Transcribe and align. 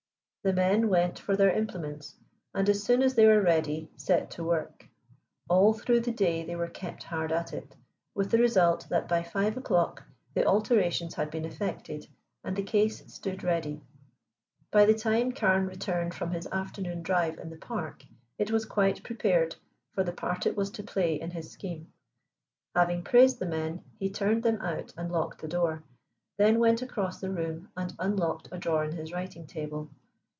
The 0.43 0.53
men 0.53 0.89
went 0.89 1.19
for 1.19 1.35
their 1.35 1.51
implements, 1.51 2.15
and 2.55 2.67
as 2.67 2.81
soon 2.83 3.03
as 3.03 3.13
they 3.13 3.27
were 3.27 3.43
ready 3.43 3.91
set 3.95 4.31
to 4.31 4.43
work. 4.43 4.87
All 5.47 5.71
through 5.71 5.99
the 5.99 6.11
day 6.11 6.43
they 6.43 6.55
were 6.55 6.67
kept 6.67 7.03
hard 7.03 7.31
at 7.31 7.53
it, 7.53 7.75
with 8.15 8.31
the 8.31 8.39
result 8.39 8.89
that 8.89 9.07
by 9.07 9.21
five 9.21 9.55
o'clock 9.55 10.01
the 10.33 10.43
alterations 10.43 11.13
had 11.13 11.29
been 11.29 11.45
effected 11.45 12.07
and 12.43 12.55
the 12.55 12.63
case 12.63 13.05
stood 13.13 13.43
ready. 13.43 13.83
By 14.71 14.85
the 14.87 14.95
time 14.95 15.31
Carne 15.31 15.67
returned 15.67 16.15
from 16.15 16.31
his 16.31 16.47
afternoon 16.47 17.03
drive 17.03 17.37
in 17.37 17.51
the 17.51 17.57
Park 17.57 18.03
it 18.39 18.49
was 18.49 18.65
quite 18.65 19.03
prepared 19.03 19.55
for 19.93 20.03
the 20.03 20.11
part 20.11 20.47
it 20.47 20.57
was 20.57 20.71
to 20.71 20.81
play 20.83 21.21
in 21.21 21.29
his 21.29 21.51
scheme. 21.51 21.93
Having 22.73 23.03
praised 23.03 23.37
the 23.37 23.45
men, 23.45 23.83
he 23.99 24.09
turned 24.09 24.41
them 24.41 24.59
out 24.59 24.91
and 24.97 25.11
locked 25.11 25.39
the 25.39 25.47
door, 25.47 25.83
then 26.37 26.57
went 26.57 26.81
across 26.81 27.19
the 27.21 27.29
room 27.29 27.69
and 27.77 27.93
unlocked 27.99 28.49
a 28.51 28.57
drawer 28.57 28.83
in 28.83 28.93
his 28.93 29.11
writing 29.13 29.45
table. 29.45 29.87